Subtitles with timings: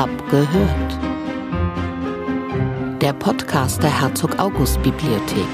[0.00, 0.92] Hab gehört.
[3.02, 5.44] Der Podcast der Herzog August Bibliothek.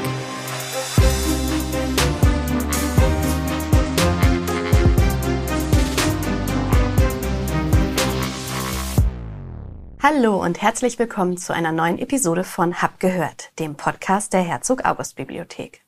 [10.00, 14.84] Hallo und herzlich willkommen zu einer neuen Episode von Hab gehört, dem Podcast der Herzog
[14.84, 15.84] August Bibliothek.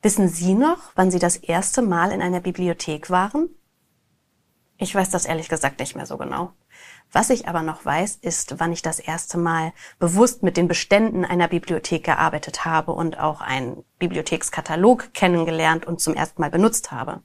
[0.00, 3.48] Wissen Sie noch, wann Sie das erste Mal in einer Bibliothek waren?
[4.78, 6.52] Ich weiß das ehrlich gesagt nicht mehr so genau.
[7.12, 11.26] Was ich aber noch weiß, ist, wann ich das erste Mal bewusst mit den Beständen
[11.26, 17.20] einer Bibliothek gearbeitet habe und auch einen Bibliothekskatalog kennengelernt und zum ersten Mal benutzt habe.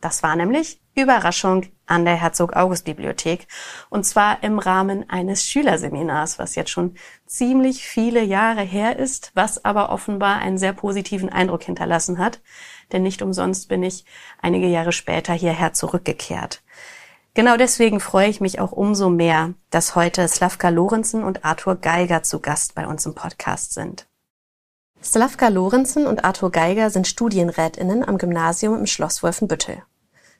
[0.00, 3.46] Das war nämlich Überraschung an der Herzog August Bibliothek
[3.88, 9.64] und zwar im Rahmen eines Schülerseminars, was jetzt schon ziemlich viele Jahre her ist, was
[9.64, 12.40] aber offenbar einen sehr positiven Eindruck hinterlassen hat,
[12.90, 14.04] denn nicht umsonst bin ich
[14.40, 16.62] einige Jahre später hierher zurückgekehrt.
[17.34, 22.22] Genau deswegen freue ich mich auch umso mehr, dass heute Slavka Lorenzen und Arthur Geiger
[22.22, 24.06] zu Gast bei uns im Podcast sind.
[25.02, 29.82] Slavka Lorenzen und Arthur Geiger sind Studienrätinnen am Gymnasium im Schloss Wolfenbüttel.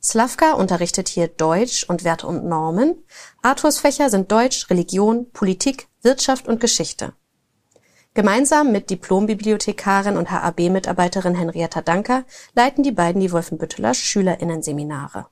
[0.02, 3.02] Slavka unterrichtet hier Deutsch und Werte und Normen.
[3.40, 7.14] Arthurs Fächer sind Deutsch, Religion, Politik, Wirtschaft und Geschichte.
[8.12, 12.24] Gemeinsam mit Diplombibliothekarin und HAB-Mitarbeiterin Henrietta Danker
[12.54, 15.28] leiten die beiden die Wolfenbütteler Schülerinnenseminare.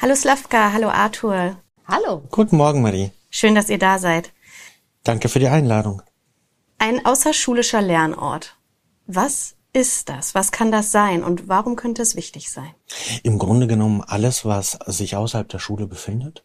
[0.00, 1.56] Hallo Slavka, hallo Arthur.
[1.86, 2.22] Hallo.
[2.30, 3.12] Guten Morgen, Marie.
[3.30, 4.32] Schön, dass ihr da seid.
[5.04, 6.02] Danke für die Einladung.
[6.78, 8.56] Ein außerschulischer Lernort.
[9.06, 10.34] Was ist das?
[10.36, 12.70] Was kann das sein und warum könnte es wichtig sein?
[13.24, 16.44] Im Grunde genommen alles, was sich außerhalb der Schule befindet.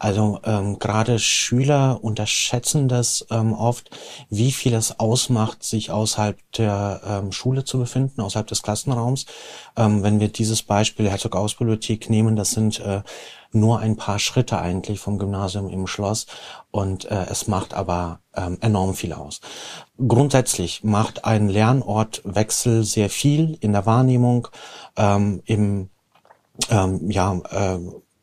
[0.00, 3.90] Also ähm, gerade Schüler unterschätzen das ähm, oft,
[4.28, 9.26] wie viel es ausmacht, sich außerhalb der ähm, Schule zu befinden, außerhalb des Klassenraums.
[9.76, 13.02] Ähm, wenn wir dieses Beispiel Herzog Ausbibliothek nehmen, das sind äh,
[13.54, 16.26] nur ein paar Schritte eigentlich vom Gymnasium im Schloss
[16.70, 19.40] und äh, es macht aber ähm, enorm viel aus.
[19.96, 24.48] Grundsätzlich macht ein Lernortwechsel sehr viel in der Wahrnehmung,
[24.96, 25.90] ähm, im
[26.70, 27.78] ähm, ja, äh,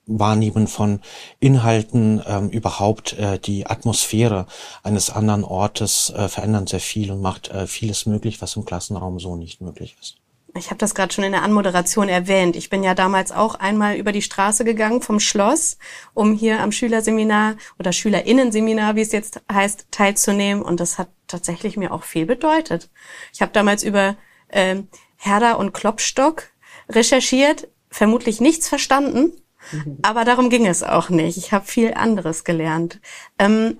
[0.05, 0.99] Wahrnehmen von
[1.39, 4.45] Inhalten, ähm, überhaupt äh, die Atmosphäre
[4.83, 9.19] eines anderen Ortes äh, verändern sehr viel und macht äh, vieles möglich, was im Klassenraum
[9.19, 10.20] so nicht möglich ist.
[10.55, 12.55] Ich habe das gerade schon in der Anmoderation erwähnt.
[12.57, 15.77] Ich bin ja damals auch einmal über die Straße gegangen vom Schloss,
[16.13, 20.61] um hier am Schülerseminar oder Schülerinnenseminar, wie es jetzt heißt, teilzunehmen.
[20.61, 22.89] Und das hat tatsächlich mir auch viel bedeutet.
[23.33, 24.17] Ich habe damals über
[24.49, 24.81] äh,
[25.15, 26.43] Herder und Klopstock
[26.89, 29.31] recherchiert, vermutlich nichts verstanden,
[29.71, 29.99] mhm.
[30.01, 31.37] aber darum ging es auch nicht.
[31.37, 32.99] Ich habe viel anderes gelernt.
[33.39, 33.77] Ähm,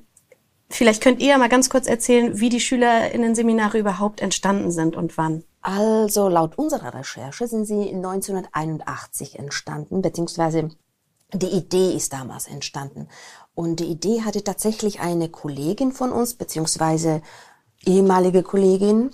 [0.69, 5.43] vielleicht könnt ihr mal ganz kurz erzählen, wie die Schülerinnenseminare überhaupt entstanden sind und wann.
[5.61, 10.69] Also laut unserer Recherche sind sie 1981 entstanden, beziehungsweise
[11.33, 13.07] die Idee ist damals entstanden.
[13.53, 17.21] Und die Idee hatte tatsächlich eine Kollegin von uns, beziehungsweise
[17.85, 19.11] ehemalige Kollegin,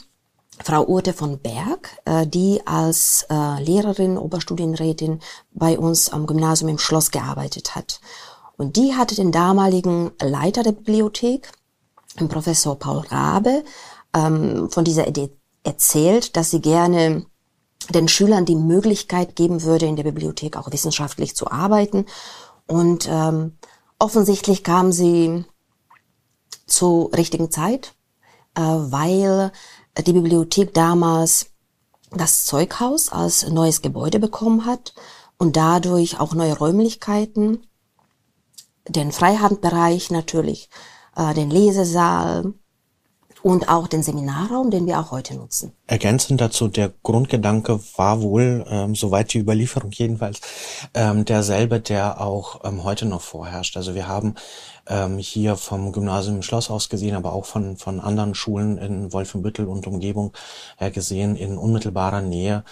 [0.63, 5.19] Frau Urte von Berg, äh, die als äh, Lehrerin, Oberstudienrätin
[5.51, 7.99] bei uns am Gymnasium im Schloss gearbeitet hat.
[8.57, 11.51] Und die hatte den damaligen Leiter der Bibliothek,
[12.27, 13.63] Professor Paul Rabe,
[14.15, 15.36] ähm, von dieser Idee
[15.67, 17.25] erzählt, dass sie gerne
[17.89, 22.05] den Schülern die Möglichkeit geben würde, in der Bibliothek auch wissenschaftlich zu arbeiten.
[22.65, 23.57] Und ähm,
[23.99, 25.45] offensichtlich kam sie
[26.65, 27.93] zur richtigen Zeit,
[28.55, 29.51] äh, weil
[30.05, 31.47] die Bibliothek damals
[32.11, 34.93] das Zeughaus als neues Gebäude bekommen hat
[35.37, 37.67] und dadurch auch neue Räumlichkeiten,
[38.87, 40.69] den Freihandbereich natürlich,
[41.15, 42.53] äh, den Lesesaal,
[43.43, 45.73] und auch den Seminarraum, den wir auch heute nutzen.
[45.87, 50.41] Ergänzend dazu, der Grundgedanke war wohl, ähm, soweit die Überlieferung jedenfalls,
[50.93, 53.77] ähm, derselbe, der auch ähm, heute noch vorherrscht.
[53.77, 54.35] Also wir haben
[54.89, 59.13] ähm, hier vom Gymnasium im Schloss aus gesehen, aber auch von, von anderen Schulen in
[59.13, 60.33] Wolfenbüttel und Umgebung
[60.77, 62.63] her gesehen, in unmittelbarer Nähe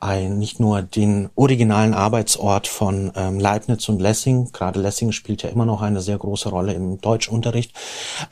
[0.00, 5.50] ein, nicht nur den originalen Arbeitsort von ähm, Leibniz und Lessing, gerade Lessing spielt ja
[5.50, 7.74] immer noch eine sehr große Rolle im Deutschunterricht,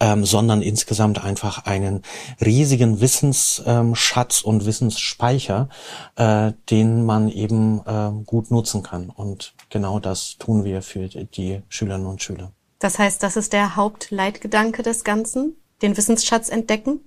[0.01, 2.03] ähm, sondern insgesamt einfach einen
[2.41, 5.69] riesigen Wissensschatz und Wissensspeicher,
[6.17, 9.11] äh, den man eben äh, gut nutzen kann.
[9.11, 12.53] Und genau das tun wir für die Schülerinnen und Schüler.
[12.83, 17.01] Das heißt, das ist der Hauptleitgedanke des Ganzen, den Wissensschatz entdecken?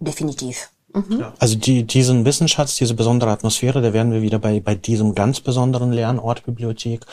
[0.00, 0.70] Definitiv.
[0.94, 1.22] Mhm.
[1.38, 5.40] Also die, diesen Wissensschatz, diese besondere Atmosphäre, da werden wir wieder bei, bei diesem ganz
[5.40, 7.04] besonderen Lernort Bibliothek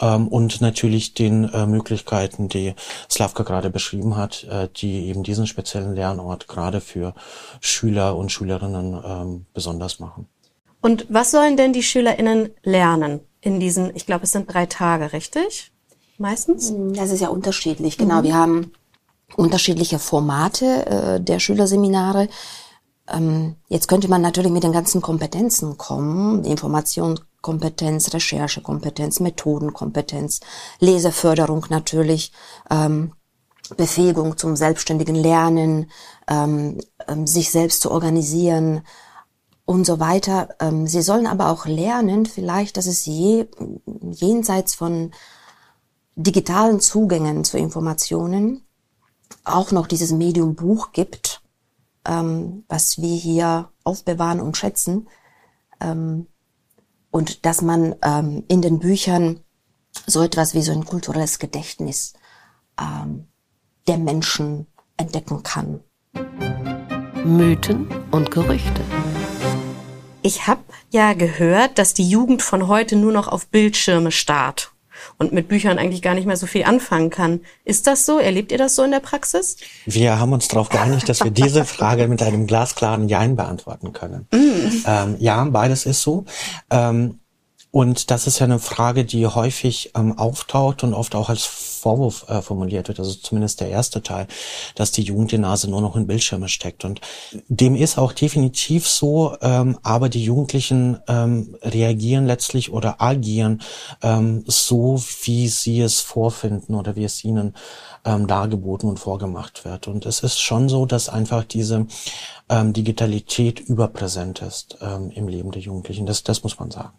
[0.00, 2.74] ähm, und natürlich den äh, Möglichkeiten, die
[3.10, 7.12] Slavka gerade beschrieben hat, äh, die eben diesen speziellen Lernort gerade für
[7.60, 10.26] Schüler und Schülerinnen ähm, besonders machen.
[10.80, 15.12] Und was sollen denn die SchülerInnen lernen in diesen, ich glaube, es sind drei Tage,
[15.12, 15.72] richtig?
[16.20, 16.72] Meistens?
[16.94, 18.20] Das ist ja unterschiedlich, genau.
[18.20, 18.22] Mhm.
[18.24, 18.72] Wir haben
[19.36, 22.28] unterschiedliche Formate äh, der Schülerseminare.
[23.08, 30.40] Ähm, jetzt könnte man natürlich mit den ganzen Kompetenzen kommen, Informationskompetenz, Recherchekompetenz, Methodenkompetenz,
[30.78, 32.32] Leseförderung natürlich,
[32.70, 33.12] ähm,
[33.76, 35.90] Befähigung zum selbstständigen Lernen,
[36.28, 38.82] ähm, ähm, sich selbst zu organisieren
[39.64, 40.48] und so weiter.
[40.60, 43.46] Ähm, sie sollen aber auch lernen, vielleicht, dass es je,
[44.10, 45.12] jenseits von
[46.22, 48.62] digitalen Zugängen zu Informationen
[49.44, 51.42] auch noch dieses Medium Buch gibt,
[52.04, 55.08] ähm, was wir hier aufbewahren und schätzen.
[55.80, 56.26] Ähm,
[57.10, 59.40] und dass man ähm, in den Büchern
[60.06, 62.14] so etwas wie so ein kulturelles Gedächtnis
[62.80, 63.26] ähm,
[63.88, 65.80] der Menschen entdecken kann.
[67.24, 68.82] Mythen und Gerüchte.
[70.22, 74.72] Ich habe ja gehört, dass die Jugend von heute nur noch auf Bildschirme starrt
[75.18, 77.40] und mit Büchern eigentlich gar nicht mehr so viel anfangen kann.
[77.64, 78.18] Ist das so?
[78.18, 79.56] Erlebt ihr das so in der Praxis?
[79.86, 84.26] Wir haben uns darauf geeinigt, dass wir diese Frage mit einem glasklaren Jein beantworten können.
[84.32, 84.84] Mm.
[84.86, 86.24] Ähm, ja, beides ist so.
[86.70, 87.20] Ähm,
[87.72, 92.28] und das ist ja eine Frage, die häufig ähm, auftaucht und oft auch als Vorwurf
[92.28, 94.26] äh, formuliert wird, also zumindest der erste Teil,
[94.74, 96.84] dass die Jugend die Nase nur noch in Bildschirme steckt.
[96.84, 97.00] Und
[97.48, 103.62] dem ist auch definitiv so, ähm, aber die Jugendlichen ähm, reagieren letztlich oder agieren
[104.02, 107.54] ähm, so, wie sie es vorfinden oder wie es ihnen
[108.04, 109.88] ähm, dargeboten und vorgemacht wird.
[109.88, 111.86] Und es ist schon so, dass einfach diese
[112.48, 116.06] ähm, Digitalität überpräsent ist ähm, im Leben der Jugendlichen.
[116.06, 116.92] Das, das muss man sagen.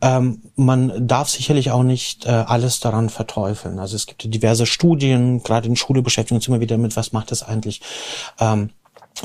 [0.00, 3.78] Ähm, man darf sicherlich auch nicht äh, alles daran verteufeln.
[3.78, 7.32] Also es gibt diverse Studien, gerade in Schule beschäftigen uns immer wieder mit, was macht
[7.32, 7.80] es eigentlich
[8.38, 8.70] ähm,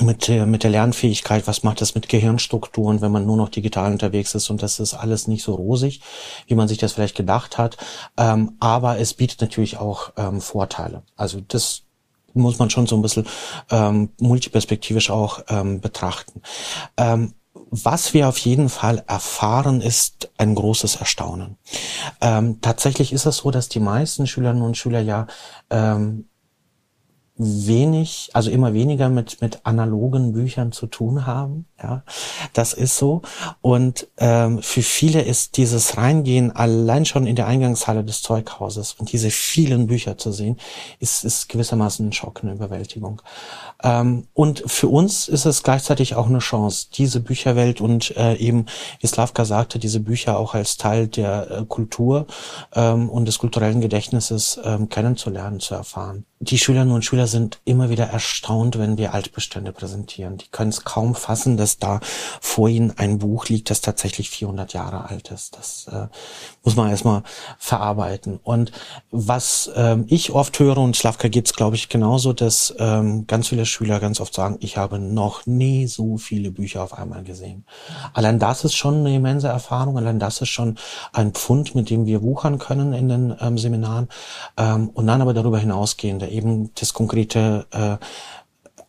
[0.02, 3.92] mit, der, mit der Lernfähigkeit, was macht das mit Gehirnstrukturen, wenn man nur noch digital
[3.92, 6.02] unterwegs ist und das ist alles nicht so rosig,
[6.48, 7.78] wie man sich das vielleicht gedacht hat.
[8.16, 11.04] Ähm, aber es bietet natürlich auch ähm, Vorteile.
[11.16, 11.84] Also das
[12.34, 13.28] muss man schon so ein bisschen
[13.72, 16.42] ähm, multiperspektivisch auch ähm, betrachten.
[16.96, 17.34] Ähm,
[17.72, 21.58] was wir auf jeden Fall erfahren, ist ein großes Erstaunen.
[22.22, 25.28] Ähm, tatsächlich ist es so, dass die meisten Schülerinnen und Schüler ja
[25.70, 26.29] ähm,
[27.40, 31.66] wenig, also immer weniger mit mit analogen Büchern zu tun haben.
[31.82, 32.04] Ja,
[32.54, 33.22] das ist so.
[33.62, 39.12] Und ähm, für viele ist dieses Reingehen allein schon in der Eingangshalle des Zeughauses und
[39.14, 40.58] diese vielen Bücher zu sehen,
[41.00, 43.22] ist ist gewissermaßen ein Schock, eine Überwältigung.
[43.82, 48.66] Ähm, und für uns ist es gleichzeitig auch eine Chance, diese Bücherwelt und äh, eben,
[49.00, 52.28] wie Slavka sagte, diese Bücher auch als Teil der äh, Kultur
[52.76, 56.26] ähm, und des kulturellen Gedächtnisses ähm, kennenzulernen, zu erfahren.
[56.42, 60.38] Die Schülerinnen und Schüler sind immer wieder erstaunt, wenn wir Altbestände präsentieren.
[60.38, 62.00] Die können es kaum fassen, dass da
[62.42, 65.58] vor ihnen ein Buch liegt, das tatsächlich 400 Jahre alt ist.
[65.58, 66.08] Das äh,
[66.64, 67.24] muss man erstmal
[67.58, 68.40] verarbeiten.
[68.44, 68.72] Und
[69.12, 73.66] was ähm, ich oft höre, und Slavka geht's glaube ich, genauso, dass ähm, ganz viele
[73.66, 77.66] Schüler ganz oft sagen, ich habe noch nie so viele Bücher auf einmal gesehen.
[78.14, 80.78] Allein das ist schon eine immense Erfahrung, allein das ist schon
[81.12, 84.08] ein Pfund, mit dem wir wuchern können in den ähm, Seminaren.
[84.58, 87.98] Ähm, und dann aber darüber hinausgehende eben das konkrete äh,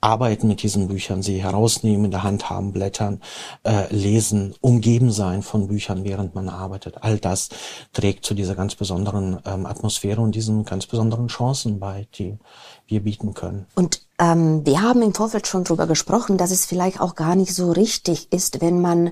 [0.00, 3.20] Arbeiten mit diesen Büchern, sie herausnehmen, in der Hand haben, blättern,
[3.64, 7.02] äh, lesen, umgeben sein von Büchern, während man arbeitet.
[7.02, 7.50] All das
[7.92, 12.38] trägt zu dieser ganz besonderen ähm, Atmosphäre und diesen ganz besonderen Chancen bei, die
[12.86, 13.66] wir bieten können.
[13.74, 17.54] Und ähm, wir haben im Vorfeld schon darüber gesprochen, dass es vielleicht auch gar nicht
[17.54, 19.10] so richtig ist, wenn man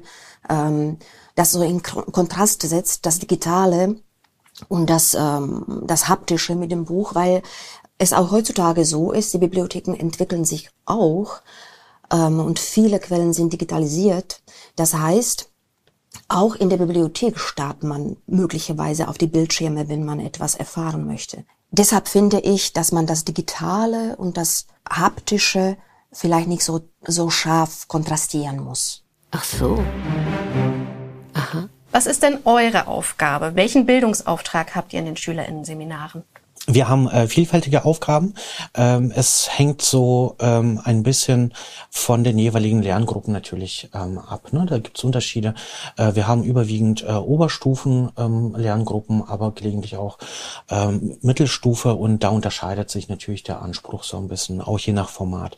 [0.49, 0.99] ähm,
[1.35, 3.97] das so in Kontrast setzt, das Digitale
[4.69, 7.42] und das, ähm, das Haptische mit dem Buch, weil
[7.99, 11.40] es auch heutzutage so ist, die Bibliotheken entwickeln sich auch
[12.12, 14.40] ähm, und viele Quellen sind digitalisiert.
[14.76, 15.50] Das heißt,
[16.28, 21.45] auch in der Bibliothek starrt man möglicherweise auf die Bildschirme, wenn man etwas erfahren möchte.
[21.71, 25.76] Deshalb finde ich, dass man das Digitale und das Haptische
[26.12, 29.05] vielleicht nicht so, so scharf kontrastieren muss.
[29.31, 29.78] Ach so.
[31.35, 31.69] Aha.
[31.90, 33.55] Was ist denn eure Aufgabe?
[33.55, 36.25] Welchen Bildungsauftrag habt ihr in den SchülerInnen-Seminaren?
[36.70, 38.34] Wir haben äh, vielfältige Aufgaben.
[38.75, 41.54] Ähm, es hängt so ähm, ein bisschen
[41.88, 44.52] von den jeweiligen Lerngruppen natürlich ähm, ab.
[44.52, 44.66] Ne?
[44.68, 45.54] Da gibt es Unterschiede.
[45.96, 50.18] Äh, wir haben überwiegend äh, Oberstufen-Lerngruppen, ähm, aber gelegentlich auch
[50.68, 55.08] ähm, Mittelstufe und da unterscheidet sich natürlich der Anspruch so ein bisschen, auch je nach
[55.08, 55.56] Format.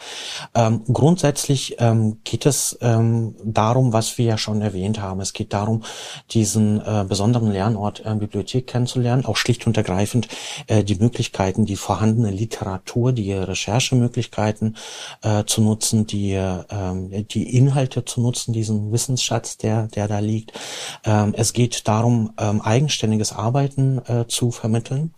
[0.54, 1.76] Ähm, grundsätzlich
[2.24, 5.20] geht es darum, was wir ja schon erwähnt haben.
[5.20, 5.82] Es geht darum,
[6.30, 10.28] diesen äh, besonderen Lernort äh, Bibliothek kennenzulernen, auch schlicht und ergreifend
[10.66, 14.76] äh, die Möglichkeiten, die vorhandene Literatur, die Recherchemöglichkeiten
[15.22, 20.52] äh, zu nutzen, die, ähm, die Inhalte zu nutzen, diesen Wissensschatz, der, der da liegt.
[21.04, 25.14] Ähm, es geht darum, ähm, eigenständiges Arbeiten äh, zu vermitteln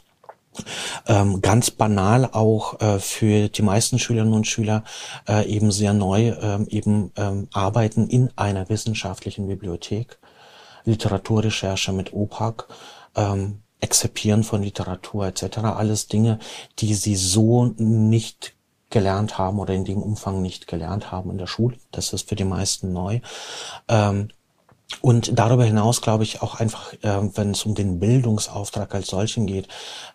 [1.07, 4.85] ähm, ganz banal auch äh, für die meisten Schülerinnen und Schüler
[5.29, 10.19] äh, eben sehr neu äh, eben ähm, arbeiten in einer wissenschaftlichen Bibliothek,
[10.85, 12.69] Literaturrecherche mit OPAC,
[13.17, 15.59] ähm, Exzipieren von Literatur etc.
[15.59, 16.39] Alles Dinge,
[16.79, 18.55] die sie so nicht
[18.89, 21.77] gelernt haben oder in dem Umfang nicht gelernt haben in der Schule.
[21.91, 23.21] Das ist für die meisten neu.
[23.89, 24.29] Ähm,
[25.01, 29.47] und darüber hinaus glaube ich auch einfach, äh, wenn es um den Bildungsauftrag als solchen
[29.47, 29.69] geht,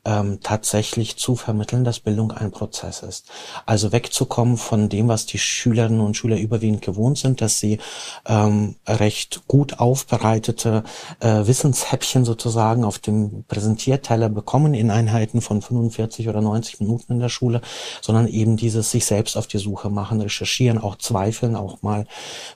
[0.06, 3.28] ähm, tatsächlich zu vermitteln, dass Bildung ein Prozess ist.
[3.66, 7.80] Also wegzukommen von dem, was die Schülerinnen und Schüler überwiegend gewohnt sind, dass sie
[8.26, 10.84] ähm, recht gut aufbereitete
[11.20, 17.20] äh, Wissenshäppchen sozusagen auf dem Präsentierteller bekommen in Einheiten von 45 oder 90 Minuten in
[17.20, 17.62] der Schule,
[18.02, 22.06] sondern eben dieses sich selbst auf die Suche machen, recherchieren, auch zweifeln, auch mal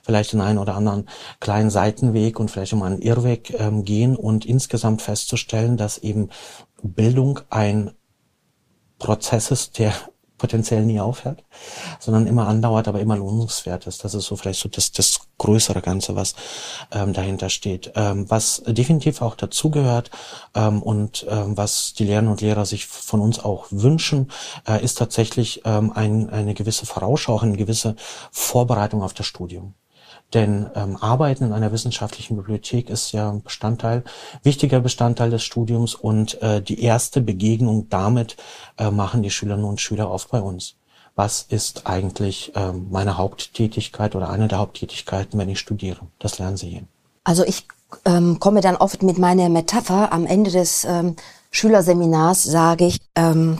[0.02, 1.08] vielleicht in einen oder anderen
[1.40, 6.30] kleinen Seiten Weg und vielleicht um einen Irrweg ähm, gehen und insgesamt festzustellen, dass eben
[6.82, 7.92] Bildung ein
[8.98, 9.92] Prozess ist, der
[10.38, 11.44] potenziell nie aufhört,
[12.00, 14.02] sondern immer andauert, aber immer lohnenswert ist.
[14.02, 16.34] Das ist so vielleicht so das, das größere Ganze, was
[16.90, 17.92] ähm, dahinter steht.
[17.94, 20.10] Ähm, was definitiv auch dazugehört
[20.56, 24.32] ähm, und ähm, was die Lehrerinnen und Lehrer sich von uns auch wünschen,
[24.66, 27.94] äh, ist tatsächlich ähm, ein, eine gewisse Vorausschau, eine gewisse
[28.32, 29.74] Vorbereitung auf das Studium.
[30.34, 34.02] Denn ähm, Arbeiten in einer wissenschaftlichen Bibliothek ist ja Bestandteil,
[34.42, 38.36] wichtiger Bestandteil des Studiums und äh, die erste Begegnung damit
[38.78, 40.76] äh, machen die Schülerinnen und Schüler oft bei uns.
[41.14, 46.00] Was ist eigentlich ähm, meine Haupttätigkeit oder eine der Haupttätigkeiten, wenn ich studiere?
[46.18, 46.82] Das lernen sie hier.
[47.24, 47.66] Also ich
[48.06, 51.16] ähm, komme dann oft mit meiner Metapher am Ende des ähm,
[51.50, 53.58] Schülerseminars, sage ich, ähm,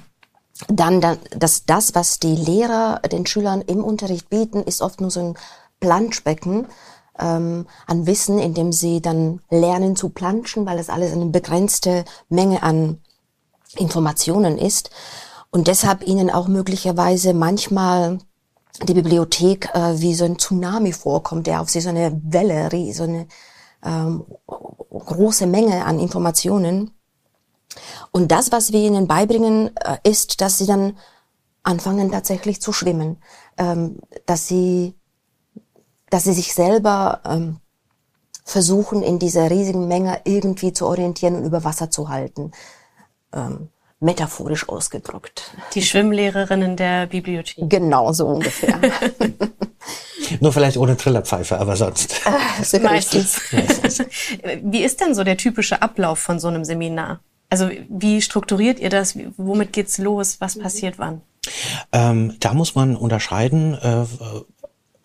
[0.68, 5.10] dann, dann, dass das, was die Lehrer den Schülern im Unterricht bieten, ist oft nur
[5.10, 5.34] so ein
[5.82, 6.68] Planschbecken
[7.18, 12.04] ähm, an Wissen, in dem sie dann lernen zu planschen, weil es alles eine begrenzte
[12.30, 13.00] Menge an
[13.76, 14.90] Informationen ist.
[15.50, 18.18] Und deshalb ihnen auch möglicherweise manchmal
[18.88, 23.02] die Bibliothek äh, wie so ein Tsunami vorkommt, der auf sie so eine Welle, so
[23.02, 23.26] eine
[23.84, 26.92] ähm, große Menge an Informationen.
[28.12, 30.96] Und das, was wir ihnen beibringen, äh, ist, dass sie dann
[31.62, 33.18] anfangen tatsächlich zu schwimmen,
[33.58, 34.94] ähm, dass sie
[36.12, 37.56] dass sie sich selber ähm,
[38.44, 42.52] versuchen, in dieser riesigen Menge irgendwie zu orientieren und über Wasser zu halten.
[43.32, 45.56] Ähm, metaphorisch ausgedrückt.
[45.72, 47.70] Die Schwimmlehrerinnen der Bibliothek.
[47.70, 48.78] Genau, so ungefähr.
[50.40, 52.20] Nur vielleicht ohne Trillerpfeife, aber sonst.
[52.72, 53.40] Äh, meistens.
[54.62, 57.20] Wie ist denn so der typische Ablauf von so einem Seminar?
[57.48, 59.16] Also wie strukturiert ihr das?
[59.38, 60.40] Womit geht's los?
[60.40, 61.22] Was passiert wann?
[61.92, 63.74] Ähm, da muss man unterscheiden.
[63.74, 64.04] Äh,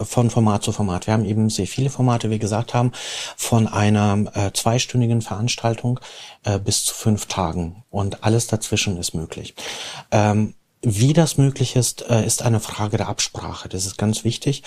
[0.01, 1.08] von Format zu Format.
[1.08, 2.92] Wir haben eben sehr viele Formate, wie gesagt haben,
[3.36, 6.00] von einer äh, zweistündigen Veranstaltung
[6.44, 9.56] äh, bis zu fünf Tagen und alles dazwischen ist möglich.
[10.12, 13.67] Ähm, wie das möglich ist, äh, ist eine Frage der Absprache.
[13.67, 14.62] Das ist ganz wichtig.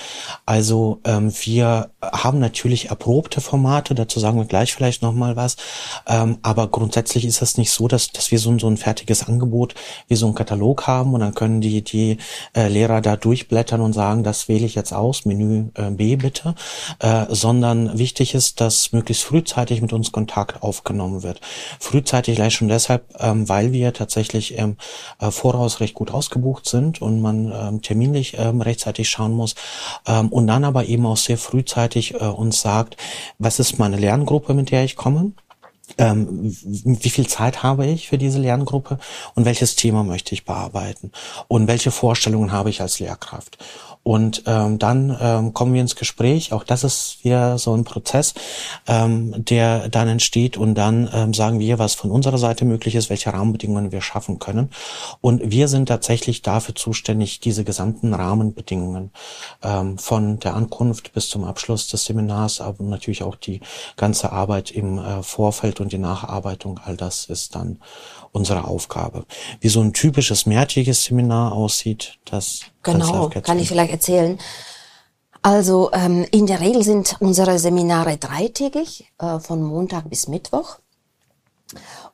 [0.45, 5.57] Also ähm, wir haben natürlich erprobte Formate, dazu sagen wir gleich vielleicht nochmal was.
[6.09, 9.75] Ähm, aber grundsätzlich ist es nicht so, dass, dass wir so, so ein fertiges Angebot
[10.09, 12.19] wie so ein Katalog haben und dann können die, die
[12.57, 16.57] äh, Lehrer da durchblättern und sagen, das wähle ich jetzt aus, Menü äh, B bitte.
[16.99, 21.40] Äh, sondern wichtig ist, dass möglichst frühzeitig mit uns Kontakt aufgenommen wird.
[21.79, 24.76] Frühzeitig gleich schon deshalb, ähm, weil wir tatsächlich im
[25.21, 29.55] äh, Voraus recht gut ausgebucht sind und man ähm, terminlich ähm, rechtzeitig schauen muss
[30.07, 32.97] ähm, und dann aber eben auch sehr frühzeitig äh, uns sagt,
[33.38, 35.33] was ist meine Lerngruppe, mit der ich komme?
[35.99, 38.99] Ähm, wie viel Zeit habe ich für diese Lerngruppe
[39.35, 41.11] und welches Thema möchte ich bearbeiten
[41.49, 43.59] und welche Vorstellungen habe ich als Lehrkraft.
[44.02, 46.52] Und ähm, dann ähm, kommen wir ins Gespräch.
[46.52, 48.35] Auch das ist wieder so ein Prozess,
[48.87, 50.57] ähm, der dann entsteht.
[50.57, 54.38] Und dann ähm, sagen wir, was von unserer Seite möglich ist, welche Rahmenbedingungen wir schaffen
[54.38, 54.71] können.
[55.21, 59.11] Und wir sind tatsächlich dafür zuständig, diese gesamten Rahmenbedingungen
[59.62, 63.61] ähm, von der Ankunft bis zum Abschluss des Seminars, aber natürlich auch die
[63.97, 67.78] ganze Arbeit im äh, Vorfeld und die Nacharbeitung, all das ist dann
[68.33, 69.25] unsere Aufgabe.
[69.61, 74.39] Wie so ein typisches mehrtägiges Seminar aussieht, das genau, kann ich vielleicht erzählen.
[75.43, 80.79] Also ähm, in der Regel sind unsere Seminare dreitägig, äh, von Montag bis Mittwoch.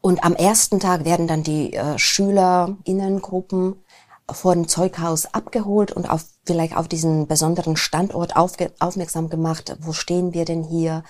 [0.01, 3.83] Und am ersten Tag werden dann die äh, SchülerInnengruppen
[4.31, 9.77] vor dem Zeughaus abgeholt und auf, vielleicht auf diesen besonderen Standort aufge, aufmerksam gemacht.
[9.81, 11.03] Wo stehen wir denn hier?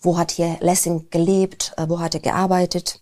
[0.00, 1.72] Wo hat hier Lessing gelebt?
[1.76, 3.00] Äh, wo hat er gearbeitet?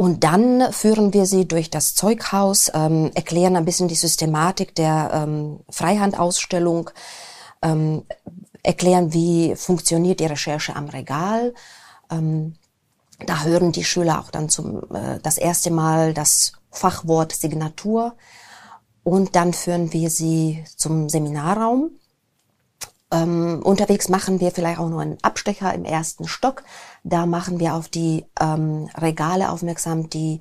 [0.00, 5.10] Und dann führen wir sie durch das Zeughaus, ähm, erklären ein bisschen die Systematik der
[5.12, 6.88] ähm, Freihandausstellung,
[7.60, 8.06] ähm,
[8.62, 11.52] erklären, wie funktioniert die Recherche am Regal,
[12.10, 12.54] ähm,
[13.26, 18.14] Da hören die Schüler auch dann zum äh, das erste Mal das Fachwort Signatur
[19.04, 21.90] und dann führen wir sie zum Seminarraum.
[23.12, 26.62] Ähm, unterwegs machen wir vielleicht auch nur einen Abstecher im ersten Stock.
[27.02, 30.40] Da machen wir auf die ähm, Regale aufmerksam, die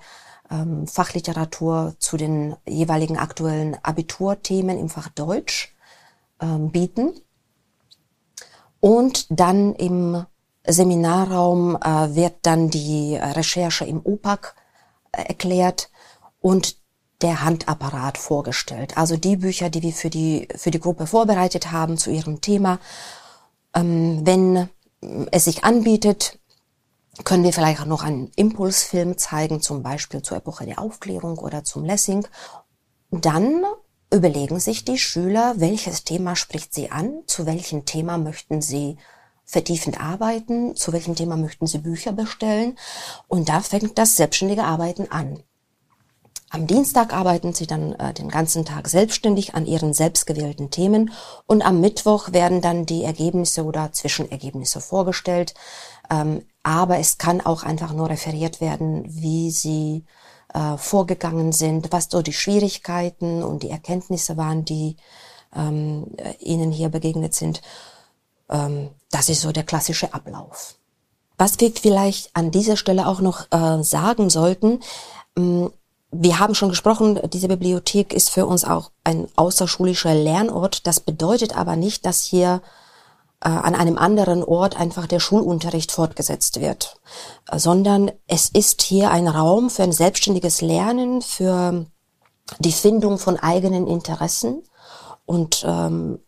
[0.52, 5.74] ähm, Fachliteratur zu den jeweiligen aktuellen Abiturthemen im Fach Deutsch
[6.42, 7.14] ähm, bieten.
[8.80, 10.26] Und dann im
[10.66, 14.56] Seminarraum äh, wird dann die Recherche im OPAC
[15.12, 15.90] äh, erklärt
[16.42, 16.78] und
[17.22, 18.98] der Handapparat vorgestellt.
[18.98, 22.80] Also die Bücher, die wir für die, für die Gruppe vorbereitet haben zu ihrem Thema.
[23.74, 24.70] Ähm, wenn
[25.32, 26.39] es sich anbietet,
[27.24, 31.64] können wir vielleicht auch noch einen Impulsfilm zeigen, zum Beispiel zur Epoche der Aufklärung oder
[31.64, 32.28] zum Lessing.
[33.12, 33.64] Dann
[34.12, 38.98] überlegen sich die Schüler, welches Thema spricht sie an, zu welchem Thema möchten sie
[39.46, 42.78] vertiefend arbeiten, zu welchem Thema möchten sie Bücher bestellen.
[43.28, 45.44] Und da fängt das selbstständige Arbeiten an.
[46.52, 51.12] Am Dienstag arbeiten sie dann äh, den ganzen Tag selbstständig an ihren selbstgewählten Themen
[51.46, 55.54] und am Mittwoch werden dann die Ergebnisse oder Zwischenergebnisse vorgestellt.
[56.10, 60.06] Ähm, aber es kann auch einfach nur referiert werden, wie sie
[60.54, 64.98] äh, vorgegangen sind, was so die Schwierigkeiten und die Erkenntnisse waren, die
[65.56, 67.62] ähm, äh, ihnen hier begegnet sind.
[68.50, 70.76] Ähm, das ist so der klassische Ablauf.
[71.38, 74.80] Was wir vielleicht an dieser Stelle auch noch äh, sagen sollten,
[75.38, 75.72] ähm,
[76.12, 80.88] wir haben schon gesprochen, diese Bibliothek ist für uns auch ein außerschulischer Lernort.
[80.88, 82.62] Das bedeutet aber nicht, dass hier
[83.42, 87.00] an einem anderen Ort einfach der Schulunterricht fortgesetzt wird,
[87.54, 91.86] sondern es ist hier ein Raum für ein selbstständiges Lernen, für
[92.60, 94.64] die Findung von eigenen Interessen.
[95.26, 96.20] Und ähm,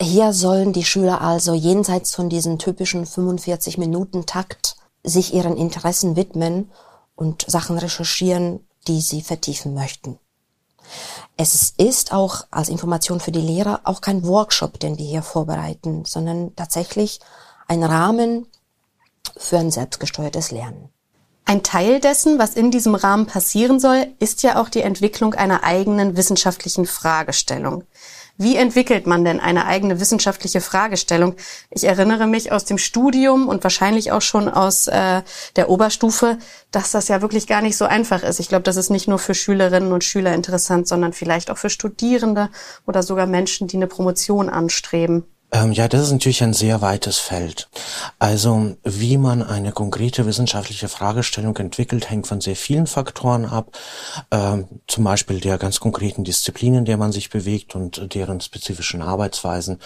[0.00, 6.16] hier sollen die Schüler also jenseits von diesen typischen 45 Minuten Takt sich ihren Interessen
[6.16, 6.70] widmen
[7.14, 10.18] und Sachen recherchieren, die sie vertiefen möchten.
[11.36, 16.04] Es ist auch als Information für die Lehrer auch kein Workshop, den wir hier vorbereiten,
[16.04, 17.18] sondern tatsächlich
[17.66, 18.46] ein Rahmen
[19.36, 20.93] für ein selbstgesteuertes Lernen.
[21.46, 25.62] Ein Teil dessen, was in diesem Rahmen passieren soll, ist ja auch die Entwicklung einer
[25.62, 27.84] eigenen wissenschaftlichen Fragestellung.
[28.36, 31.36] Wie entwickelt man denn eine eigene wissenschaftliche Fragestellung?
[31.70, 35.22] Ich erinnere mich aus dem Studium und wahrscheinlich auch schon aus äh,
[35.54, 36.38] der Oberstufe,
[36.72, 38.40] dass das ja wirklich gar nicht so einfach ist.
[38.40, 41.70] Ich glaube, das ist nicht nur für Schülerinnen und Schüler interessant, sondern vielleicht auch für
[41.70, 42.48] Studierende
[42.86, 45.24] oder sogar Menschen, die eine Promotion anstreben.
[45.54, 47.68] Ähm, ja, das ist natürlich ein sehr weites Feld.
[48.18, 53.70] Also wie man eine konkrete wissenschaftliche Fragestellung entwickelt, hängt von sehr vielen Faktoren ab.
[54.32, 59.00] Ähm, zum Beispiel der ganz konkreten Disziplinen, in der man sich bewegt und deren spezifischen
[59.00, 59.78] Arbeitsweisen.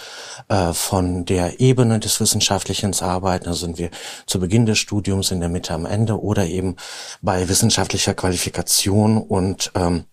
[0.49, 3.91] Äh, von der Ebene des wissenschaftlichen Arbeiten, also sind wir
[4.25, 6.77] zu Beginn des Studiums, in der Mitte, am Ende oder eben
[7.21, 10.05] bei wissenschaftlicher Qualifikation und ähm,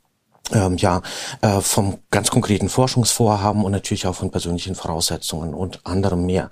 [0.53, 1.01] ähm, ja,
[1.41, 6.49] äh, vom ganz konkreten Forschungsvorhaben und natürlich auch von persönlichen Voraussetzungen und anderem mehr.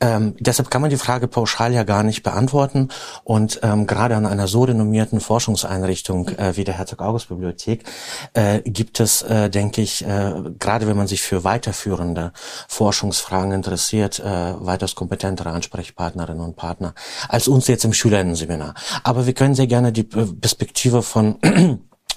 [0.00, 2.88] Ähm, deshalb kann man die Frage pauschal ja gar nicht beantworten
[3.22, 7.84] und ähm, gerade an einer so renommierten Forschungseinrichtung äh, wie der Herzog-August-Bibliothek
[8.32, 12.32] äh, gibt es, äh, denke ich, äh, gerade wenn man sich für weiterführende
[12.68, 16.94] Forschungsfragen interessiert, äh, weitaus kompetentere Ansprechpartnerinnen und Partner
[17.28, 18.74] als uns jetzt im Schülerinnen-Seminar.
[19.02, 21.36] Aber wir können sehr gerne die Perspektive von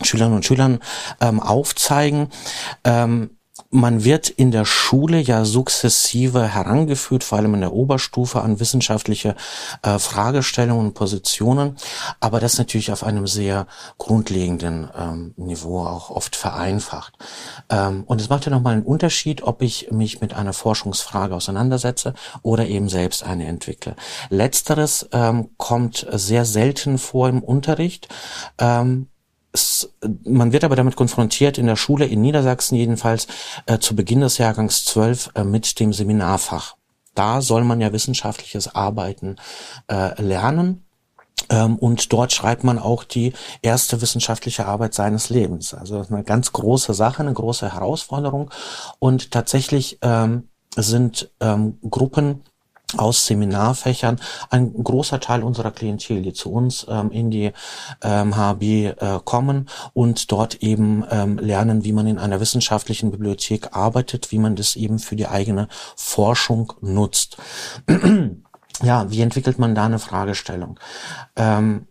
[0.04, 0.80] Schülern und Schülern
[1.22, 2.30] ähm, aufzeigen.
[2.84, 3.32] Ähm,
[3.70, 9.36] man wird in der Schule ja sukzessive herangeführt, vor allem in der Oberstufe, an wissenschaftliche
[9.82, 11.76] äh, Fragestellungen und Positionen,
[12.20, 17.18] aber das natürlich auf einem sehr grundlegenden ähm, Niveau auch oft vereinfacht.
[17.70, 22.14] Ähm, und es macht ja nochmal einen Unterschied, ob ich mich mit einer Forschungsfrage auseinandersetze
[22.44, 23.96] oder eben selbst eine entwickle.
[24.30, 28.08] Letzteres ähm, kommt sehr selten vor im Unterricht.
[30.24, 33.28] Man wird aber damit konfrontiert in der Schule in Niedersachsen jedenfalls
[33.66, 36.76] äh, zu Beginn des Jahrgangs 12 äh, mit dem Seminarfach.
[37.16, 39.38] Da soll man ja wissenschaftliches Arbeiten
[39.88, 40.86] äh, lernen.
[41.50, 45.74] Ähm, und dort schreibt man auch die erste wissenschaftliche Arbeit seines Lebens.
[45.74, 48.52] Also eine ganz große Sache, eine große Herausforderung.
[49.00, 52.44] Und tatsächlich ähm, sind ähm, Gruppen
[52.96, 54.20] aus Seminarfächern
[54.50, 57.52] ein großer Teil unserer Klientel, die zu uns ähm, in die
[58.02, 58.96] ähm, HB äh,
[59.26, 64.56] kommen und dort eben ähm, lernen, wie man in einer wissenschaftlichen Bibliothek arbeitet, wie man
[64.56, 67.38] das eben für die eigene Forschung nutzt.
[68.82, 70.80] ja, wie entwickelt man da eine Fragestellung?
[71.36, 71.88] Ähm,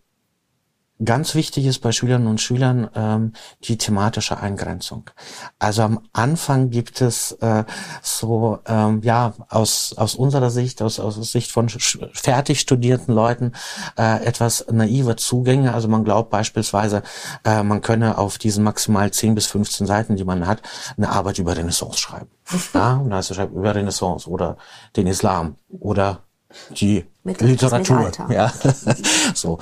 [1.03, 3.33] ganz wichtig ist bei Schülerinnen und Schülern ähm,
[3.63, 5.09] die thematische Eingrenzung.
[5.59, 7.65] Also am Anfang gibt es äh,
[8.01, 13.53] so, ähm, ja, aus, aus unserer Sicht, aus, aus Sicht von fertig studierten Leuten,
[13.97, 15.73] äh, etwas naive Zugänge.
[15.73, 17.03] Also man glaubt beispielsweise,
[17.43, 20.61] äh, man könne auf diesen maximal 10 bis 15 Seiten, die man hat,
[20.97, 22.29] eine Arbeit über Renaissance schreiben.
[22.73, 24.57] ja, und also schreibt über Renaissance oder
[24.95, 26.23] den Islam oder
[26.71, 28.11] die Literatur.
[28.29, 28.51] Ja,
[29.33, 29.59] so.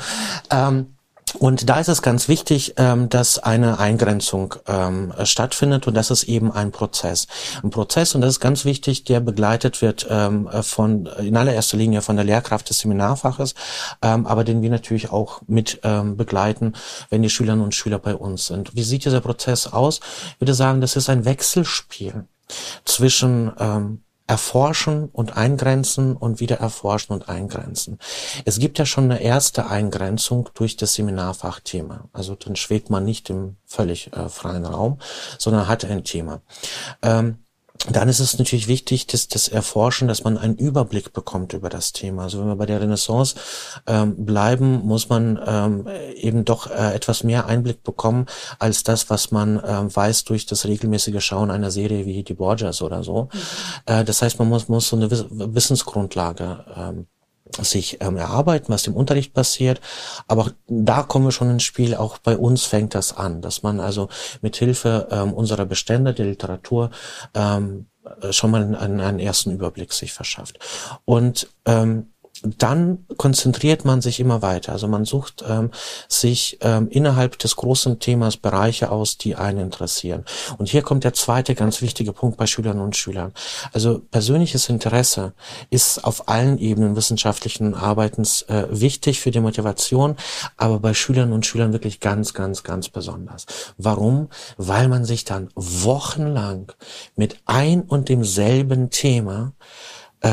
[0.52, 0.95] Ähm,
[1.34, 6.24] und da ist es ganz wichtig, ähm, dass eine Eingrenzung ähm, stattfindet und das ist
[6.24, 7.28] eben ein Prozess.
[7.64, 12.02] Ein Prozess, und das ist ganz wichtig, der begleitet wird ähm, von, in allererster Linie
[12.02, 13.56] von der Lehrkraft des Seminarfaches,
[14.02, 16.74] aber den wir natürlich auch mit begleiten,
[17.10, 18.76] wenn die Schülerinnen und Schüler bei uns sind.
[18.76, 20.00] Wie sieht dieser Prozess aus?
[20.34, 22.26] Ich würde sagen, das ist ein Wechselspiel
[22.86, 28.00] zwischen ähm, erforschen und eingrenzen und wieder erforschen und eingrenzen.
[28.44, 32.10] Es gibt ja schon eine erste Eingrenzung durch das Seminarfachthema.
[32.12, 35.00] Also dann schwebt man nicht im völlig äh, freien Raum,
[35.38, 36.42] sondern hat ein Thema.
[37.04, 37.45] Ähm,
[37.90, 41.92] dann ist es natürlich wichtig, dass das Erforschen, dass man einen Überblick bekommt über das
[41.94, 42.24] Thema.
[42.24, 43.36] Also wenn wir bei der Renaissance
[43.86, 48.26] ähm, bleiben, muss man ähm, eben doch äh, etwas mehr Einblick bekommen
[48.60, 52.82] als das, was man äh, weiß durch das regelmäßige Schauen einer Serie wie die Borgias
[52.82, 53.30] oder so.
[53.32, 53.40] Mhm.
[53.86, 57.08] Äh, das heißt, man muss, muss so eine Wissensgrundlage ähm,
[57.60, 59.80] sich ähm, erarbeiten, was im Unterricht passiert.
[60.28, 61.96] Aber da kommen wir schon ins Spiel.
[61.96, 64.10] Auch bei uns fängt das an, dass man also
[64.42, 66.92] mit Hilfe ähm, unserer Bestände der Literatur
[67.34, 67.88] ähm,
[68.32, 70.60] schon mal einen, einen ersten Überblick sich verschafft.
[71.06, 72.14] Und ähm,
[72.46, 74.72] dann konzentriert man sich immer weiter.
[74.74, 75.72] Also man sucht ähm,
[76.08, 80.26] sich ähm, innerhalb des großen Themas Bereiche aus, die einen interessieren.
[80.58, 83.34] Und hier kommt der zweite ganz wichtige Punkt bei Schülern und Schülern.
[83.74, 85.34] Also persönliches Interesse
[85.70, 90.16] ist auf allen Ebenen wissenschaftlichen Arbeitens äh, wichtig für die Motivation,
[90.58, 93.46] aber bei Schülern und Schülern wirklich ganz, ganz, ganz besonders.
[93.78, 94.30] Warum?
[94.58, 96.72] Weil man sich dann wochenlang
[97.16, 99.54] mit ein und demselben Thema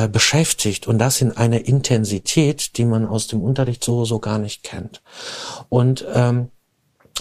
[0.08, 4.62] beschäftigt und das in einer Intensität, die man aus dem Unterricht so so gar nicht
[4.62, 5.02] kennt.
[5.68, 6.48] Und ähm,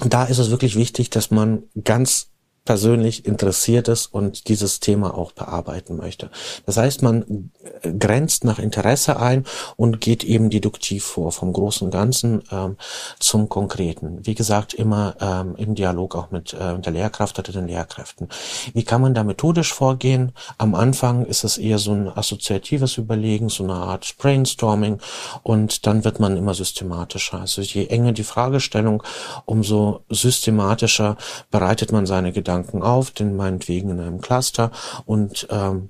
[0.05, 2.30] da ist es wirklich wichtig, dass man ganz
[2.63, 6.29] persönlich interessiert ist und dieses Thema auch bearbeiten möchte.
[6.67, 7.51] Das heißt, man
[7.97, 9.45] grenzt nach Interesse ein
[9.77, 12.77] und geht eben deduktiv vor, vom großen Ganzen ähm,
[13.19, 14.19] zum Konkreten.
[14.23, 18.29] Wie gesagt, immer ähm, im Dialog auch mit äh, der Lehrkraft oder den Lehrkräften.
[18.73, 20.33] Wie kann man da methodisch vorgehen?
[20.59, 24.99] Am Anfang ist es eher so ein assoziatives Überlegen, so eine Art Brainstorming
[25.41, 27.39] und dann wird man immer systematischer.
[27.39, 29.01] Also je enger die Fragestellung,
[29.45, 31.17] umso systematischer
[31.49, 34.71] bereitet man seine Gedanken Gedanken auf, den meinetwegen in einem Cluster
[35.05, 35.89] und ähm,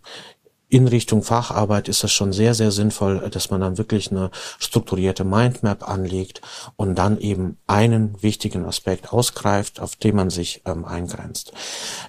[0.70, 5.24] in Richtung Facharbeit ist es schon sehr, sehr sinnvoll, dass man dann wirklich eine strukturierte
[5.26, 6.42] Mindmap anlegt
[6.78, 11.52] und dann eben einen wichtigen Aspekt ausgreift, auf den man sich ähm, eingrenzt.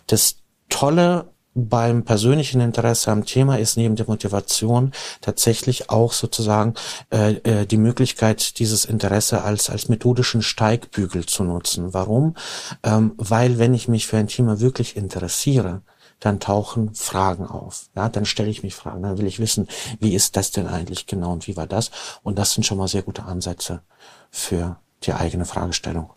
[0.07, 0.37] Das
[0.69, 6.75] Tolle beim persönlichen Interesse am Thema ist neben der Motivation tatsächlich auch sozusagen
[7.11, 11.93] äh, äh, die Möglichkeit, dieses Interesse als als methodischen Steigbügel zu nutzen.
[11.93, 12.37] Warum?
[12.83, 15.83] Ähm, weil wenn ich mich für ein Thema wirklich interessiere,
[16.21, 17.87] dann tauchen Fragen auf.
[17.97, 19.03] Ja, dann stelle ich mich Fragen.
[19.03, 19.67] Dann will ich wissen,
[19.99, 21.91] wie ist das denn eigentlich genau und wie war das?
[22.23, 23.83] Und das sind schon mal sehr gute Ansätze
[24.31, 26.11] für die eigene Fragestellung.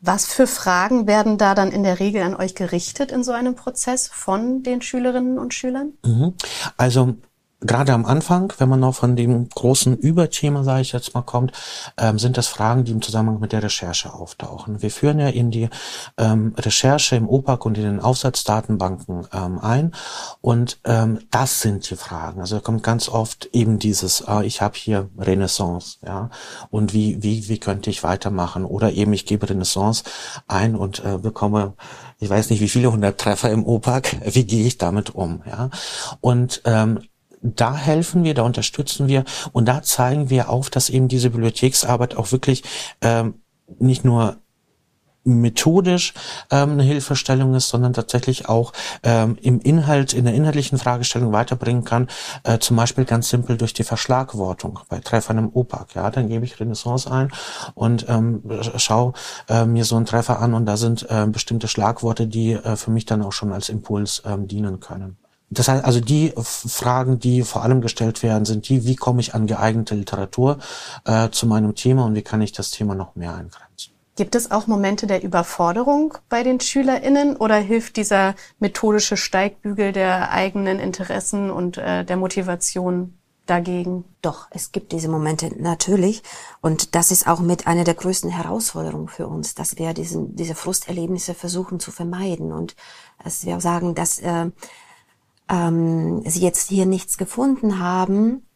[0.00, 3.54] Was für Fragen werden da dann in der Regel an euch gerichtet in so einem
[3.54, 5.92] Prozess von den Schülerinnen und Schülern?
[6.04, 6.34] Mhm.
[6.76, 7.14] Also
[7.60, 11.52] gerade am Anfang, wenn man noch von dem großen Überthema, sage ich jetzt mal, kommt,
[11.96, 14.82] ähm, sind das Fragen, die im Zusammenhang mit der Recherche auftauchen.
[14.82, 15.68] Wir führen ja in die
[16.18, 19.92] ähm, Recherche im OPAC und in den Aufsatzdatenbanken ähm, ein
[20.42, 22.40] und ähm, das sind die Fragen.
[22.40, 26.30] Also da kommt ganz oft eben dieses, äh, ich habe hier Renaissance, ja,
[26.70, 28.64] und wie wie wie könnte ich weitermachen?
[28.64, 30.04] Oder eben ich gebe Renaissance
[30.46, 31.74] ein und äh, bekomme
[32.18, 35.70] ich weiß nicht, wie viele hundert Treffer im OPAC, wie gehe ich damit um, ja?
[36.20, 37.00] Und ähm,
[37.54, 42.16] da helfen wir, da unterstützen wir und da zeigen wir auf, dass eben diese Bibliotheksarbeit
[42.16, 42.62] auch wirklich
[43.00, 43.34] ähm,
[43.78, 44.38] nicht nur
[45.26, 46.14] methodisch
[46.50, 51.84] ähm, eine Hilfestellung ist, sondern tatsächlich auch ähm, im Inhalt, in der inhaltlichen Fragestellung weiterbringen
[51.84, 52.08] kann,
[52.44, 55.94] äh, zum Beispiel ganz simpel durch die Verschlagwortung bei Treffern im OPAC.
[55.94, 57.30] Ja, dann gebe ich Renaissance ein
[57.74, 58.42] und ähm,
[58.76, 59.14] schau
[59.48, 62.92] äh, mir so einen Treffer an und da sind äh, bestimmte Schlagworte, die äh, für
[62.92, 65.18] mich dann auch schon als Impuls ähm, dienen können.
[65.50, 69.34] Das heißt also die Fragen, die vor allem gestellt werden, sind die, wie komme ich
[69.34, 70.58] an geeignete Literatur
[71.04, 73.92] äh, zu meinem Thema und wie kann ich das Thema noch mehr eingrenzen.
[74.16, 80.30] Gibt es auch Momente der Überforderung bei den SchülerInnen oder hilft dieser methodische Steigbügel der
[80.30, 84.04] eigenen Interessen und äh, der Motivation dagegen?
[84.22, 86.22] Doch, es gibt diese Momente natürlich.
[86.62, 90.54] Und das ist auch mit einer der größten Herausforderungen für uns, dass wir diesen, diese
[90.54, 92.52] Frusterlebnisse versuchen zu vermeiden.
[92.52, 92.74] Und
[93.22, 94.50] dass wir auch sagen, dass äh,
[95.50, 98.46] ähm, sie jetzt hier nichts gefunden haben.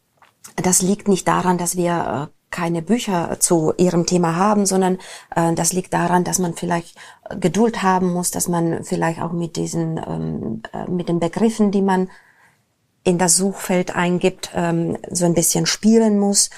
[0.57, 4.99] Das liegt nicht daran, dass wir äh, keine Bücher zu ihrem Thema haben, sondern
[5.35, 6.97] äh, das liegt daran, dass man vielleicht
[7.39, 11.83] Geduld haben muss, dass man vielleicht auch mit diesen, ähm, äh, mit den Begriffen, die
[11.83, 12.11] man
[13.05, 16.51] in das Suchfeld eingibt, ähm, so ein bisschen spielen muss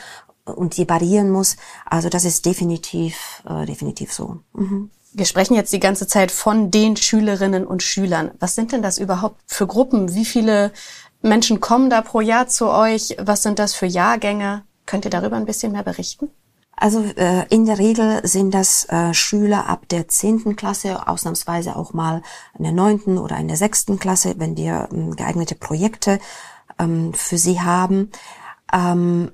[0.44, 1.56] und die variieren muss.
[1.84, 4.40] Also das ist definitiv, äh, definitiv so.
[4.54, 4.90] Mhm.
[5.14, 8.30] Wir sprechen jetzt die ganze Zeit von den Schülerinnen und Schülern.
[8.40, 10.14] Was sind denn das überhaupt für Gruppen?
[10.14, 10.72] Wie viele
[11.20, 13.16] Menschen kommen da pro Jahr zu euch?
[13.18, 14.64] Was sind das für Jahrgänge?
[14.86, 16.30] Könnt ihr darüber ein bisschen mehr berichten?
[16.74, 21.92] Also äh, in der Regel sind das äh, Schüler ab der zehnten Klasse, ausnahmsweise auch
[21.92, 22.22] mal
[22.56, 26.18] in der neunten oder in der sechsten Klasse, wenn wir ähm, geeignete Projekte
[26.78, 28.10] ähm, für sie haben.
[28.72, 29.32] Ähm,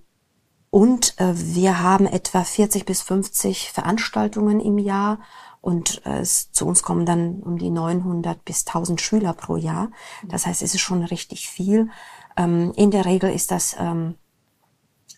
[0.71, 5.21] und äh, wir haben etwa 40 bis 50 Veranstaltungen im Jahr
[5.61, 9.91] und äh, es, zu uns kommen dann um die 900 bis 1000 Schüler pro Jahr.
[10.27, 11.91] Das heißt, es ist schon richtig viel.
[12.37, 14.15] Ähm, in der Regel ist das, ähm,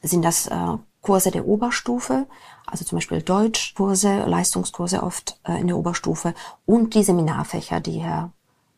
[0.03, 2.26] sind das äh, Kurse der Oberstufe,
[2.66, 6.35] also zum Beispiel Deutschkurse, Leistungskurse oft äh, in der Oberstufe
[6.66, 8.33] und die Seminarfächer, die Herr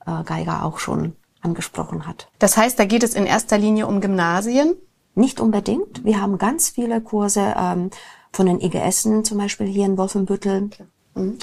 [0.06, 2.28] äh, Geiger auch schon angesprochen hat.
[2.38, 4.74] Das heißt, da geht es in erster Linie um Gymnasien?
[5.14, 6.04] Nicht unbedingt.
[6.04, 7.90] Wir haben ganz viele Kurse ähm,
[8.32, 10.70] von den IGSen, zum Beispiel hier in Wolfenbüttel.
[10.72, 10.84] Okay.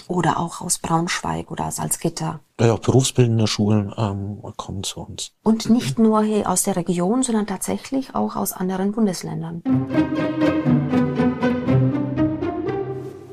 [0.07, 2.39] Oder auch aus Braunschweig oder Salzgitter.
[2.59, 5.31] Ja, auch berufsbildende Schulen ähm, kommen zu uns.
[5.43, 9.61] Und nicht nur hier aus der Region, sondern tatsächlich auch aus anderen Bundesländern.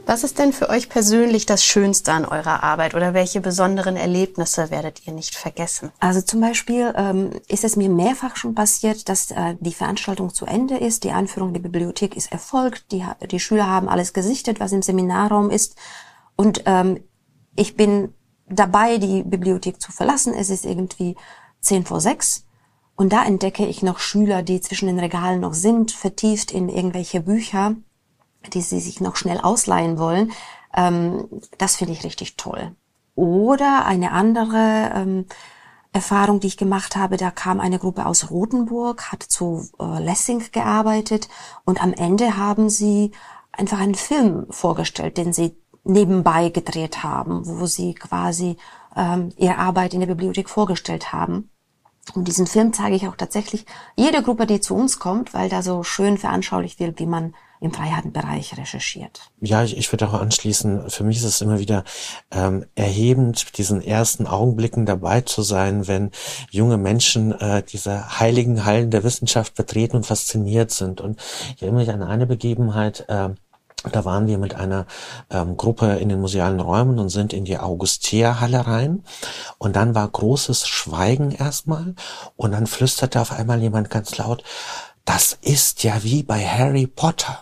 [0.09, 4.71] Was ist denn für euch persönlich das Schönste an eurer Arbeit oder welche besonderen Erlebnisse
[4.71, 5.91] werdet ihr nicht vergessen?
[5.99, 10.47] Also zum Beispiel ähm, ist es mir mehrfach schon passiert, dass äh, die Veranstaltung zu
[10.47, 14.71] Ende ist, die Einführung der Bibliothek ist erfolgt, die, die Schüler haben alles gesichtet, was
[14.71, 15.75] im Seminarraum ist
[16.37, 17.01] und ähm,
[17.57, 18.15] ich bin
[18.49, 20.35] dabei, die Bibliothek zu verlassen.
[20.35, 21.17] Es ist irgendwie
[21.61, 22.45] zehn vor sechs.
[22.95, 27.21] Und da entdecke ich noch Schüler, die zwischen den Regalen noch sind, vertieft in irgendwelche
[27.21, 27.75] Bücher,
[28.53, 30.33] die sie sich noch schnell ausleihen wollen.
[30.75, 32.75] Ähm, das finde ich richtig toll.
[33.15, 35.27] Oder eine andere ähm,
[35.93, 40.45] Erfahrung, die ich gemacht habe, da kam eine Gruppe aus Rothenburg, hat zu äh, Lessing
[40.53, 41.29] gearbeitet
[41.65, 43.13] und am Ende haben sie
[43.53, 48.57] einfach einen Film vorgestellt, den sie nebenbei gedreht haben, wo sie quasi
[48.97, 51.51] ähm, ihre Arbeit in der Bibliothek vorgestellt haben.
[52.15, 55.63] Und diesen Film zeige ich auch tatsächlich jede Gruppe, die zu uns kommt, weil da
[55.63, 59.31] so schön veranschaulicht wird, wie man im Freiheitenbereich recherchiert.
[59.41, 61.85] Ja, ich, ich würde auch anschließen, für mich ist es immer wieder
[62.31, 66.11] ähm, erhebend, diesen ersten Augenblicken dabei zu sein, wenn
[66.51, 71.01] junge Menschen äh, diese heiligen Hallen der Wissenschaft betreten und fasziniert sind.
[71.01, 71.19] Und
[71.57, 73.31] ich erinnere mich an eine Begebenheit, äh,
[73.93, 74.87] da waren wir mit einer
[75.31, 79.05] ähm, Gruppe in den musealen Räumen und sind in die Augustierhalle rein.
[79.59, 81.95] Und dann war großes Schweigen erstmal.
[82.37, 84.43] Und dann flüsterte auf einmal jemand ganz laut,
[85.07, 87.39] das ist ja wie bei Harry Potter.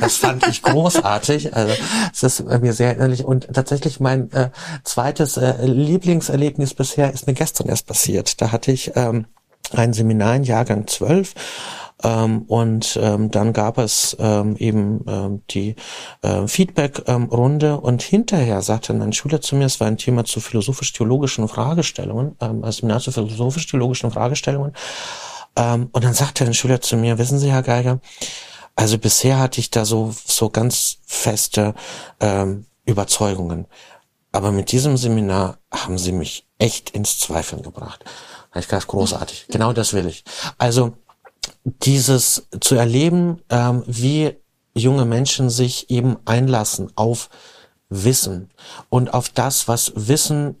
[0.00, 1.54] Das fand ich großartig.
[1.54, 1.74] Also
[2.12, 3.24] es ist mir sehr erinnerlich.
[3.24, 4.50] Und tatsächlich mein äh,
[4.82, 8.40] zweites äh, Lieblingserlebnis bisher ist mir gestern erst passiert.
[8.40, 9.26] Da hatte ich ähm,
[9.72, 11.34] ein Seminar in Jahrgang 12
[12.02, 15.76] ähm, und ähm, dann gab es ähm, eben ähm, die
[16.22, 20.40] äh, Feedback-Runde ähm, und hinterher sagte ein Schüler zu mir, es war ein Thema zu
[20.40, 24.72] philosophisch-theologischen Fragestellungen, ähm, also Seminar zu philosophisch-theologischen Fragestellungen.
[25.56, 28.00] Ähm, und dann sagte ein Schüler zu mir, wissen Sie, Herr Geiger,
[28.74, 31.74] also bisher hatte ich da so, so ganz feste
[32.20, 33.66] ähm, Überzeugungen.
[34.32, 38.04] Aber mit diesem Seminar haben sie mich echt ins Zweifeln gebracht.
[38.54, 39.46] Ich dachte, großartig.
[39.48, 40.24] Genau das will ich.
[40.58, 40.94] Also
[41.64, 44.36] dieses zu erleben, ähm, wie
[44.74, 47.28] junge Menschen sich eben einlassen auf
[47.88, 48.48] Wissen
[48.88, 50.56] und auf das, was Wissen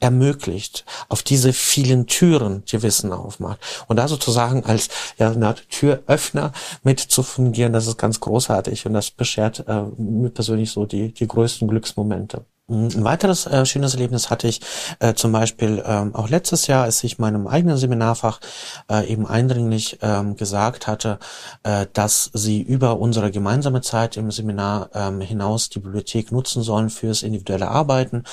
[0.00, 3.58] ermöglicht, auf diese vielen Türen, die Wissen aufmacht.
[3.88, 8.92] Und da sozusagen als ja, eine Türöffner mit zu fungieren, das ist ganz großartig und
[8.92, 12.44] das beschert äh, mir persönlich so die, die größten Glücksmomente.
[12.66, 14.62] Ein weiteres äh, schönes Erlebnis hatte ich
[14.98, 18.40] äh, zum Beispiel ähm, auch letztes Jahr, als ich meinem eigenen Seminarfach
[18.90, 21.18] äh, eben eindringlich ähm, gesagt hatte,
[21.62, 26.88] äh, dass sie über unsere gemeinsame Zeit im Seminar ähm, hinaus die Bibliothek nutzen sollen
[26.88, 28.24] fürs individuelle Arbeiten,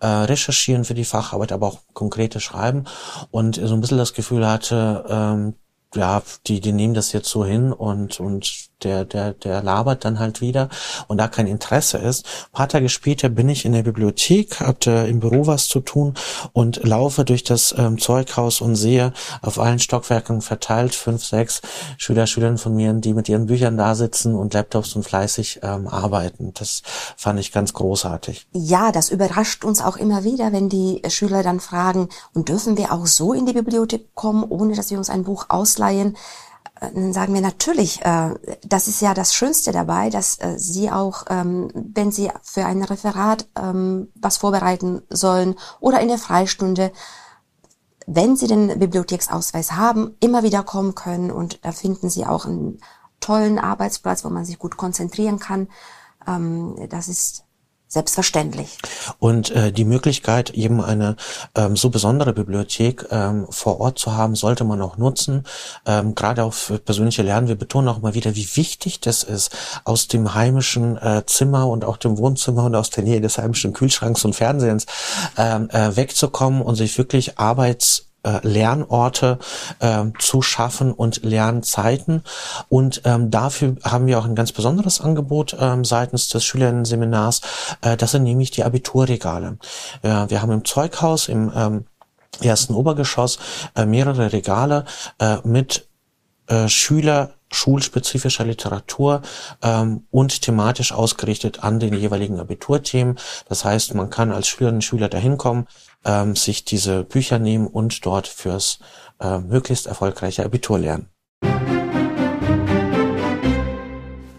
[0.00, 2.84] äh, recherchieren für die Facharbeit, aber auch konkrete Schreiben.
[3.30, 5.54] Und so ein bisschen das Gefühl hatte, ähm,
[5.94, 10.18] ja, die, die nehmen das jetzt so hin und, und der, der, der labert dann
[10.18, 10.68] halt wieder
[11.06, 12.26] und da kein Interesse ist.
[12.26, 16.14] Ein paar Tage später bin ich in der Bibliothek, hatte im Büro was zu tun
[16.52, 19.12] und laufe durch das ähm, Zeughaus und sehe
[19.42, 21.60] auf allen Stockwerken verteilt fünf, sechs
[21.96, 25.88] Schüler, Schülerinnen von mir, die mit ihren Büchern da sitzen und Laptops und fleißig ähm,
[25.88, 26.52] arbeiten.
[26.54, 26.82] Das
[27.16, 28.46] fand ich ganz großartig.
[28.52, 32.92] Ja, das überrascht uns auch immer wieder, wenn die Schüler dann fragen, und dürfen wir
[32.92, 36.16] auch so in die Bibliothek kommen, ohne dass wir uns ein Buch ausleihen?
[36.80, 40.90] Äh, dann sagen wir natürlich, äh, das ist ja das Schönste dabei, dass äh, Sie
[40.90, 46.92] auch, ähm, wenn Sie für ein Referat ähm, was vorbereiten sollen oder in der Freistunde,
[48.06, 52.80] wenn Sie den Bibliotheksausweis haben, immer wieder kommen können und da finden Sie auch einen
[53.20, 55.68] tollen Arbeitsplatz, wo man sich gut konzentrieren kann.
[56.26, 57.44] Ähm, das ist
[57.90, 58.76] Selbstverständlich.
[59.18, 61.16] Und äh, die Möglichkeit, eben eine
[61.54, 65.44] ähm, so besondere Bibliothek ähm, vor Ort zu haben, sollte man auch nutzen.
[65.86, 67.48] Ähm, gerade auch für persönliche Lernen.
[67.48, 71.86] Wir betonen auch mal wieder, wie wichtig das ist, aus dem heimischen äh, Zimmer und
[71.86, 74.84] auch dem Wohnzimmer und aus der Nähe des heimischen Kühlschranks und Fernsehens
[75.38, 79.38] ähm, äh, wegzukommen und sich wirklich Arbeits äh, Lernorte
[79.80, 82.22] äh, zu schaffen und Lernzeiten.
[82.68, 87.40] Und ähm, dafür haben wir auch ein ganz besonderes Angebot ähm, seitens des Schülerinnen-Seminars.
[87.80, 89.58] Äh, das sind nämlich die Abiturregale.
[90.02, 91.84] Äh, wir haben im Zeughaus im ähm,
[92.40, 93.38] ersten Obergeschoss
[93.74, 94.84] äh, mehrere Regale
[95.18, 95.88] äh, mit
[96.46, 99.22] äh, Schüler schulspezifischer Literatur
[99.62, 103.18] ähm, und thematisch ausgerichtet an den jeweiligen Abiturthemen.
[103.48, 105.66] Das heißt, man kann als Schülerinnen und Schüler dahin kommen,
[106.04, 108.78] ähm, sich diese Bücher nehmen und dort fürs
[109.20, 111.08] äh, möglichst erfolgreiche Abitur lernen.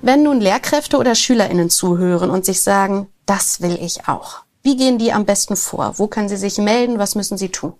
[0.02, 4.44] Wenn nun Lehrkräfte oder SchülerInnen zuhören und sich sagen, das will ich auch.
[4.64, 5.94] Wie gehen die am besten vor?
[5.98, 7.00] Wo können sie sich melden?
[7.00, 7.74] Was müssen sie tun?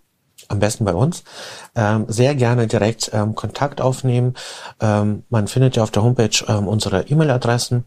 [0.48, 1.24] am besten bei uns,
[1.76, 4.36] ähm, sehr gerne direkt ähm, Kontakt aufnehmen.
[4.80, 7.86] Ähm, man findet ja auf der Homepage ähm, unsere E-Mail-Adressen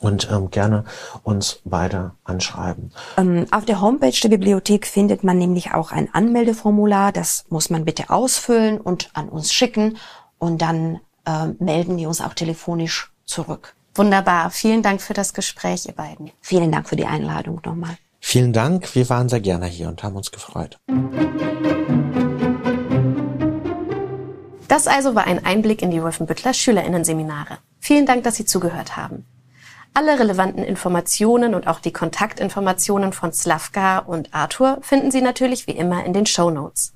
[0.00, 0.84] und ähm, gerne
[1.22, 2.92] uns beide anschreiben.
[3.16, 7.12] Ähm, auf der Homepage der Bibliothek findet man nämlich auch ein Anmeldeformular.
[7.12, 9.96] Das muss man bitte ausfüllen und an uns schicken
[10.38, 13.74] und dann äh, melden wir uns auch telefonisch zurück.
[13.94, 14.50] Wunderbar.
[14.50, 16.30] Vielen Dank für das Gespräch, ihr beiden.
[16.40, 17.96] Vielen Dank für die Einladung nochmal.
[18.20, 18.94] Vielen Dank.
[18.94, 20.78] Wir waren sehr gerne hier und haben uns gefreut.
[24.68, 27.58] Das also war ein Einblick in die Wolfenbüttler Schülerinnenseminare.
[27.78, 29.26] Vielen Dank, dass Sie zugehört haben.
[29.94, 35.72] Alle relevanten Informationen und auch die Kontaktinformationen von Slavka und Arthur finden Sie natürlich wie
[35.72, 36.94] immer in den Show Notes.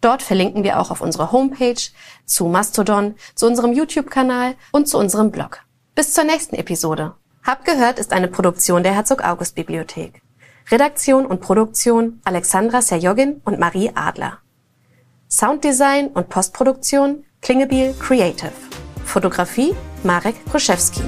[0.00, 1.80] Dort verlinken wir auch auf unsere Homepage,
[2.26, 5.60] zu Mastodon, zu unserem YouTube-Kanal und zu unserem Blog.
[5.94, 7.14] Bis zur nächsten Episode.
[7.44, 10.20] Hab gehört ist eine Produktion der Herzog August Bibliothek.
[10.70, 14.38] Redaktion und Produktion Alexandra Serjogin und Marie Adler.
[15.28, 18.52] Sounddesign und Postproduktion Klingebiel Creative.
[19.04, 21.02] Fotografie Marek Kruszewski.